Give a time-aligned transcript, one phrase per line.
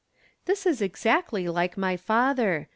[0.45, 2.69] This is exactly like my father.